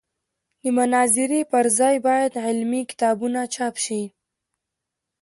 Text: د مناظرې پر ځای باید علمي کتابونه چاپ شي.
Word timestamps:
د 0.61 0.63
مناظرې 0.77 1.41
پر 1.51 1.65
ځای 1.79 1.95
باید 2.07 2.33
علمي 2.47 2.81
کتابونه 2.91 3.41
چاپ 3.55 3.75
شي. 3.85 4.03